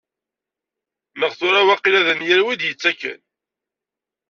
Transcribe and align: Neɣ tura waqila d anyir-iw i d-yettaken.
Neɣ 1.19 1.31
tura 1.39 1.67
waqila 1.67 2.01
d 2.05 2.07
anyir-iw 2.13 2.47
i 2.51 2.55
d-yettaken. 2.61 3.19